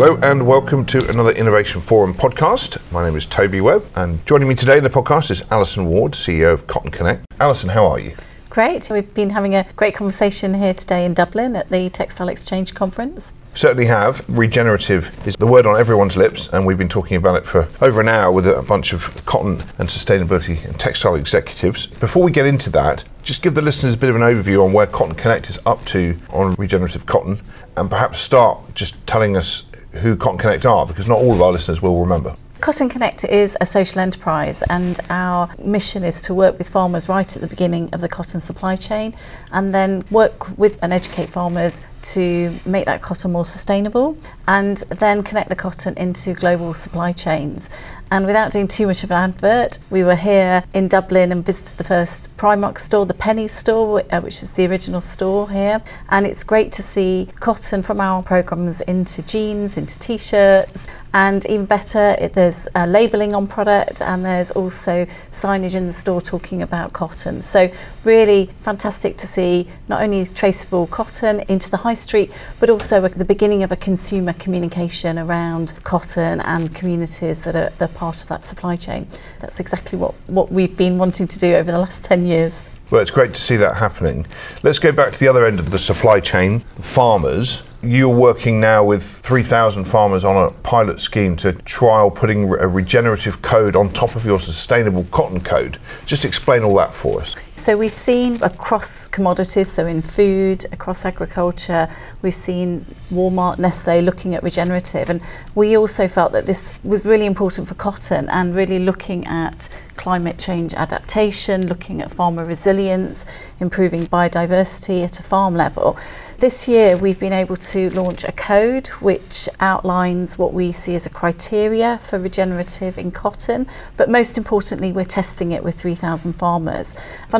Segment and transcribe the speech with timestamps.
[0.00, 2.78] Hello and welcome to another Innovation Forum podcast.
[2.92, 6.12] My name is Toby Webb and joining me today in the podcast is Alison Ward,
[6.12, 7.24] CEO of Cotton Connect.
[7.40, 8.14] Alison, how are you?
[8.48, 8.88] Great.
[8.92, 13.34] We've been having a great conversation here today in Dublin at the Textile Exchange Conference.
[13.54, 14.24] Certainly have.
[14.28, 18.00] Regenerative is the word on everyone's lips, and we've been talking about it for over
[18.00, 21.86] an hour with a bunch of cotton and sustainability and textile executives.
[21.86, 24.72] Before we get into that, just give the listeners a bit of an overview on
[24.72, 27.40] where Cotton Connect is up to on regenerative cotton,
[27.76, 31.52] and perhaps start just telling us who Cotton Connect are, because not all of our
[31.52, 32.34] listeners will remember.
[32.60, 37.36] Cotton Connect is a social enterprise, and our mission is to work with farmers right
[37.36, 39.14] at the beginning of the cotton supply chain
[39.52, 45.22] and then work with and educate farmers to make that cotton more sustainable and then
[45.22, 47.70] connect the cotton into global supply chains.
[48.10, 51.76] And without doing too much of an advert, we were here in Dublin and visited
[51.76, 55.82] the first Primark store, the Penneys store, uh, which is the original store here.
[56.08, 61.44] And it's great to see cotton from our programs into jeans, into t shirts, and
[61.46, 66.20] even better, it, there's uh, labelling on product and there's also signage in the store
[66.20, 67.42] talking about cotton.
[67.42, 67.70] So,
[68.04, 73.24] really fantastic to see not only traceable cotton into the high street, but also the
[73.24, 78.44] beginning of a consumer communication around cotton and communities that are the part of that
[78.44, 79.06] supply chain.
[79.40, 82.64] That's exactly what, what we've been wanting to do over the last 10 years.
[82.90, 84.26] Well, it's great to see that happening.
[84.62, 87.67] Let's go back to the other end of the supply chain, farmers.
[87.80, 93.40] You're working now with 3,000 farmers on a pilot scheme to trial putting a regenerative
[93.40, 95.78] code on top of your sustainable cotton code.
[96.04, 97.36] Just explain all that for us.
[97.58, 101.88] So we've seen across commodities, so in food, across agriculture,
[102.22, 105.20] we've seen Walmart, Nestle looking at regenerative, and
[105.56, 110.38] we also felt that this was really important for cotton and really looking at climate
[110.38, 113.26] change adaptation, looking at farmer resilience,
[113.58, 115.98] improving biodiversity at a farm level.
[116.38, 121.04] This year, we've been able to launch a code which outlines what we see as
[121.04, 123.66] a criteria for regenerative in cotton,
[123.96, 126.94] but most importantly, we're testing it with 3,000 farmers.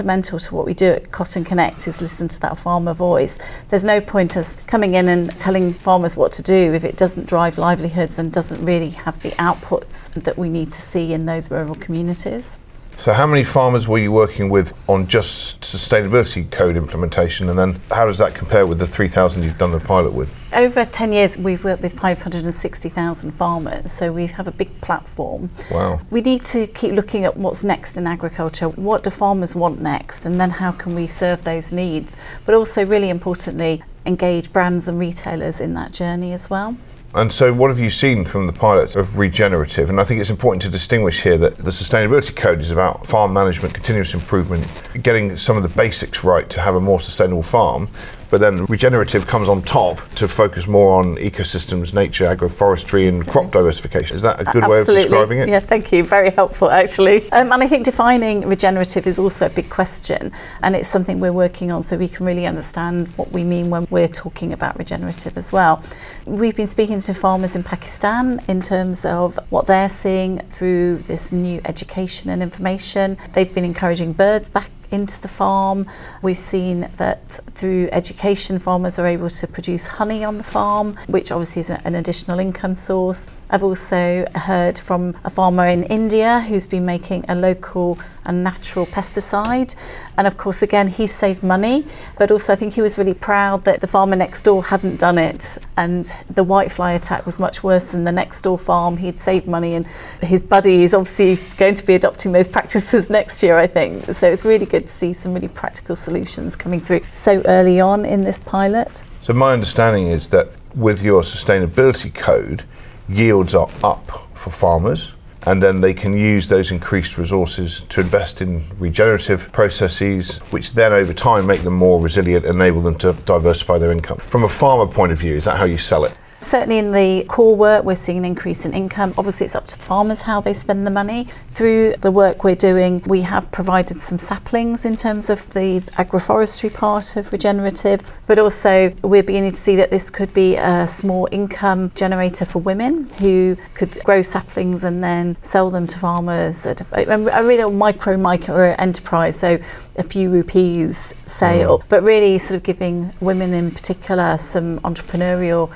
[0.00, 3.38] Fundamental to what we do at Cotton Connect is listen to that farmer voice.
[3.68, 7.26] There's no point us coming in and telling farmers what to do if it doesn't
[7.26, 11.50] drive livelihoods and doesn't really have the outputs that we need to see in those
[11.50, 12.60] rural communities.
[13.00, 17.80] So, how many farmers were you working with on just sustainability code implementation, and then
[17.90, 20.38] how does that compare with the 3,000 you've done the pilot with?
[20.52, 25.48] Over 10 years, we've worked with 560,000 farmers, so we have a big platform.
[25.70, 26.02] Wow.
[26.10, 28.68] We need to keep looking at what's next in agriculture.
[28.68, 32.18] What do farmers want next, and then how can we serve those needs?
[32.44, 36.76] But also, really importantly, engage brands and retailers in that journey as well.
[37.12, 39.90] And so, what have you seen from the pilots of regenerative?
[39.90, 43.32] And I think it's important to distinguish here that the sustainability code is about farm
[43.32, 44.64] management, continuous improvement,
[45.02, 47.88] getting some of the basics right to have a more sustainable farm
[48.30, 53.50] but then regenerative comes on top to focus more on ecosystems, nature, agroforestry, and crop
[53.50, 54.16] diversification.
[54.16, 54.70] Is that a good Absolutely.
[54.70, 55.48] way of describing it?
[55.48, 56.04] Yeah, thank you.
[56.04, 57.30] Very helpful, actually.
[57.32, 60.32] Um, and I think defining regenerative is also a big question,
[60.62, 63.86] and it's something we're working on so we can really understand what we mean when
[63.90, 65.82] we're talking about regenerative as well.
[66.24, 71.32] We've been speaking to farmers in Pakistan in terms of what they're seeing through this
[71.32, 73.16] new education and information.
[73.32, 75.86] They've been encouraging birds back into the farm.
[76.22, 81.30] We've seen that through education, farmers are able to produce honey on the farm, which
[81.32, 83.26] obviously is an additional income source.
[83.50, 88.86] I've also heard from a farmer in India who's been making a local and natural
[88.86, 89.74] pesticide.
[90.16, 91.84] And of course, again, he saved money,
[92.18, 95.18] but also I think he was really proud that the farmer next door hadn't done
[95.18, 95.58] it.
[95.76, 98.96] And the whitefly attack was much worse than the next door farm.
[98.98, 99.86] He'd saved money, and
[100.22, 104.04] his buddy is obviously going to be adopting those practices next year, I think.
[104.12, 108.04] So it's really good to see some really practical solutions coming through so early on
[108.04, 109.02] in this pilot.
[109.22, 112.64] So, my understanding is that with your sustainability code,
[113.08, 115.12] yields are up for farmers
[115.46, 120.92] and then they can use those increased resources to invest in regenerative processes, which then
[120.92, 124.18] over time make them more resilient, and enable them to diversify their income.
[124.18, 126.18] From a farmer point of view, is that how you sell it?
[126.40, 129.12] Certainly in the core work, we're seeing an increase in income.
[129.18, 131.26] Obviously, it's up to the farmers how they spend the money.
[131.50, 136.72] Through the work we're doing, we have provided some saplings in terms of the agroforestry
[136.72, 141.28] part of regenerative, but also we're beginning to see that this could be a small
[141.30, 146.80] income generator for women who could grow saplings and then sell them to farmers at
[146.92, 149.38] a, real micro micro enterprise.
[149.38, 149.58] So
[149.98, 151.84] a few rupees sale, mm.
[151.88, 155.70] but really sort of giving women in particular some entrepreneurial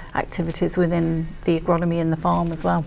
[0.55, 2.85] activities within the agronomy and the farm as well.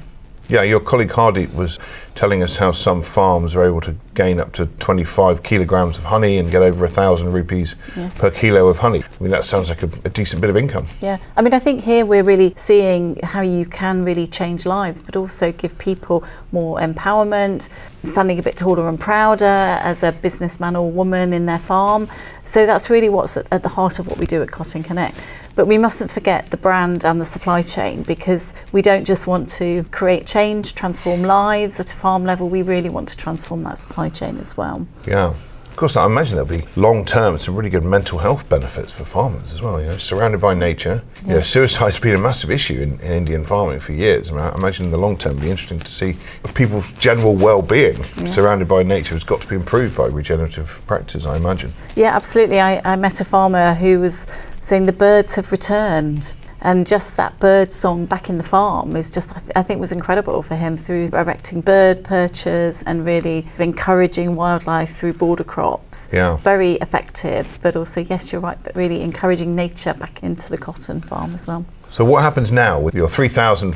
[0.50, 1.78] Yeah, your colleague Hardeep was
[2.16, 6.38] telling us how some farms are able to gain up to 25 kilograms of honey
[6.38, 8.10] and get over a thousand rupees Yeah.
[8.16, 9.04] per kilo of honey.
[9.04, 10.88] I mean, that sounds like a, a decent bit of income.
[11.02, 15.02] Yeah, I mean, I think here we're really seeing how you can really change lives,
[15.02, 16.24] but also give people
[16.54, 17.68] more empowerment,
[18.04, 22.08] standing a bit taller and prouder as a businessman or woman in their farm.
[22.44, 25.20] So that's really what's at, at the heart of what we do at Cotton Connect.
[25.56, 29.50] But we mustn't forget the brand and the supply chain because we don't just want
[29.50, 33.78] to create change, transform lives at a farm level, we really want to transform that
[33.78, 34.88] supply chain as well.
[35.08, 35.34] Yeah.
[35.78, 39.06] Of course, I imagine there'll be long term some really good mental health benefits for
[39.06, 39.80] farmers as well.
[39.80, 41.04] You know, surrounded by nature.
[41.22, 41.44] You know, Yeah.
[41.44, 44.32] suicide's been a massive issue in, in Indian farming for years.
[44.32, 46.92] I, mean, I imagine in the long term, it'd be interesting to see if people's
[46.94, 51.28] general well-being surrounded by nature has got to be improved by regenerative practices.
[51.28, 51.72] I imagine.
[51.96, 52.60] Yeah, absolutely.
[52.60, 54.26] I, I met a farmer who was
[54.60, 56.34] saying the birds have returned.
[56.62, 59.80] And just that bird song back in the farm is just, I, th- I think,
[59.80, 66.10] was incredible for him through erecting bird perches and really encouraging wildlife through border crops.
[66.12, 66.38] Yeah.
[66.38, 71.00] Very effective, but also, yes, you're right, but really encouraging nature back into the cotton
[71.00, 71.66] farm as well.
[71.90, 73.74] So what happens now with your 3,000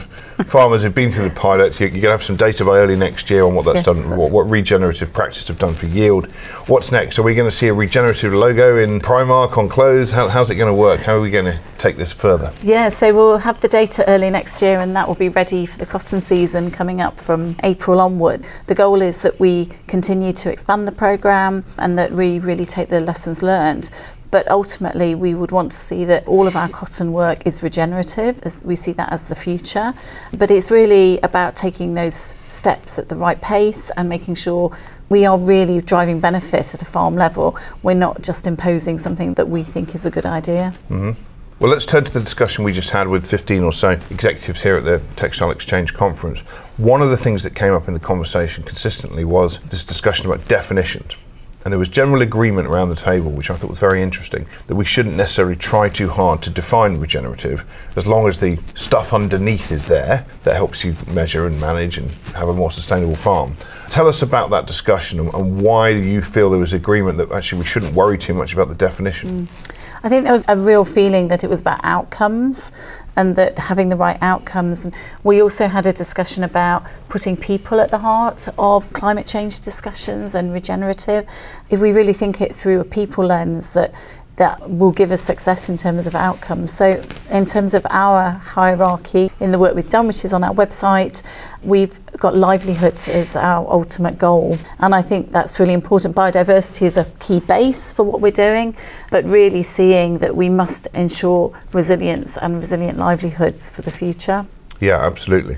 [0.48, 1.80] farmers who've been through the pilot?
[1.80, 3.86] You- You're going to have some data by early next year on what that's Yes,
[3.86, 6.26] done, that's- what, what regenerative practices have done for yield.
[6.68, 7.20] What's next?
[7.20, 10.12] Are we going to see a regenerative logo in Primark on clothes?
[10.12, 11.00] How, how's it going to work?
[11.02, 12.54] How are we going to take this further?
[12.62, 15.80] Yeah, so we'll have the data early next year, and that will be ready for
[15.80, 18.46] the cotton season coming up from April onward.
[18.68, 22.90] The goal is that we continue to expand the programme and that we really take
[22.90, 23.90] the lessons learned.
[24.30, 28.42] But ultimately, we would want to see that all of our cotton work is regenerative,
[28.44, 29.94] as we see that as the future.
[30.34, 32.16] But it's really about taking those
[32.48, 34.72] steps at the right pace and making sure
[35.10, 37.58] we are really driving benefit at a farm level.
[37.84, 40.74] We're not just imposing something that we think is a good idea.
[40.90, 41.31] Mm-hmm.
[41.62, 44.78] Well, let's turn to the discussion we just had with 15 or so executives here
[44.78, 46.40] at the Textile Exchange Conference.
[46.78, 50.48] One of the things that came up in the conversation consistently was this discussion about
[50.48, 51.16] definitions.
[51.64, 54.74] And there was general agreement around the table, which I thought was very interesting, that
[54.74, 57.64] we shouldn't necessarily try too hard to define regenerative,
[57.96, 62.10] as long as the stuff underneath is there that helps you measure and manage and
[62.34, 63.56] have a more sustainable farm.
[63.92, 67.66] Tell us about that discussion and, why you feel there was agreement that actually we
[67.66, 69.46] shouldn't worry too much about the definition.
[69.46, 69.71] Mm.
[70.04, 72.72] I think there was a real feeling that it was about outcomes
[73.16, 74.86] and that having the right outcomes.
[74.86, 79.60] And we also had a discussion about putting people at the heart of climate change
[79.60, 81.28] discussions and regenerative.
[81.70, 83.94] If we really think it through a people lens, that
[84.38, 86.72] that will give us success in terms of outcomes.
[86.72, 90.54] So, in terms of our hierarchy in the work we've done, which is on our
[90.54, 91.22] website,
[91.64, 94.58] we've got livelihoods as our ultimate goal.
[94.80, 96.16] And I think that's really important.
[96.16, 98.76] Biodiversity is a key base for what we're doing,
[99.10, 104.46] but really seeing that we must ensure resilience and resilient livelihoods for the future.
[104.80, 105.58] Yeah, absolutely.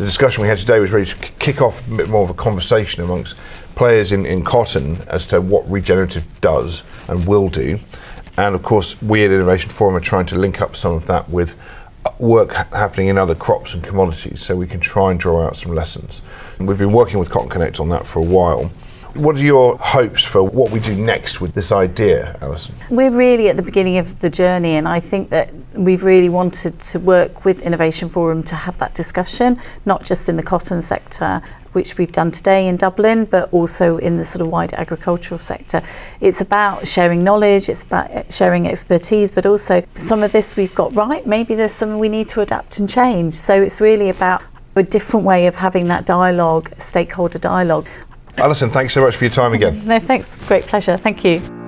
[0.00, 2.34] The discussion we had today was really to kick off a bit more of a
[2.34, 3.36] conversation amongst
[3.74, 7.78] players in, in cotton as to what regenerative does and will do.
[8.46, 11.28] And of course, we at Innovation Forum are trying to link up some of that
[11.28, 11.60] with
[12.06, 15.44] uh, work ha- happening in other crops and commodities so we can try and draw
[15.44, 16.22] out some lessons.
[16.58, 18.70] And we've been working with Cotton Connect on that for a while.
[19.14, 22.76] What are your hopes for what we do next with this idea, Alison?
[22.88, 26.78] We're really at the beginning of the journey, and I think that we've really wanted
[26.78, 31.42] to work with Innovation Forum to have that discussion, not just in the cotton sector,
[31.72, 35.82] which we've done today in Dublin, but also in the sort of wider agricultural sector.
[36.20, 40.74] It's about sharing knowledge, it's about eh, sharing expertise, but also some of this we've
[40.74, 41.26] got right.
[41.26, 43.34] Maybe there's something we need to adapt and change.
[43.34, 44.42] So it's really about
[44.76, 47.86] a different way of having that dialogue, stakeholder dialogue.
[48.36, 49.84] Alison, thanks so much for your time again.
[49.90, 50.36] No, thanks.
[50.46, 50.96] Great pleasure.
[50.96, 51.59] Thank you.